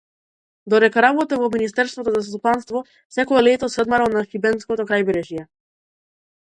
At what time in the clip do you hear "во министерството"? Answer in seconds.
1.43-2.13